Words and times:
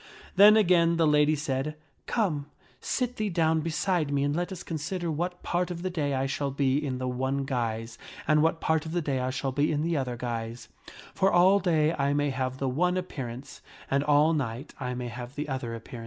Then 0.35 0.57
again 0.57 0.97
the 0.97 1.05
lady 1.05 1.35
said, 1.35 1.75
Come, 2.07 2.47
sit 2.79 3.17
thee 3.17 3.29
down 3.29 3.59
beside 3.61 4.11
me 4.11 4.23
and 4.23 4.63
consider 4.65 5.11
what 5.11 5.43
part 5.43 5.69
of 5.69 5.83
the 5.83 5.91
day 5.91 6.15
I 6.15 6.25
shall 6.25 6.49
be 6.49 6.83
in 6.83 6.97
the 6.97 7.07
one 7.07 7.45
guise, 7.45 7.99
and 8.27 8.41
what 8.41 8.59
part 8.59 8.81
the 8.81 9.01
day 9.03 9.19
I 9.19 9.29
shall 9.29 9.51
be 9.51 9.71
in 9.71 9.83
the 9.83 9.95
other 9.97 10.17
guise; 10.17 10.69
for 11.13 11.31
all 11.31 11.59
day 11.59 11.93
I 11.93 12.13
may 12.15 12.29
^ 12.29 12.33
have 12.33 12.57
the 12.57 12.67
one 12.67 12.97
appearance, 12.97 13.61
and 13.91 14.03
all 14.03 14.33
night 14.33 14.73
I 14.79 14.95
may 14.95 15.09
have 15.09 15.35
the 15.35 15.47
other 15.47 15.75
appearance. 15.75 15.99